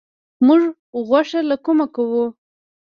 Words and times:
موږ 0.45 0.61
غوښه 1.07 1.39
له 1.49 1.55
کومه 1.65 1.85
کوو؟ 1.95 2.23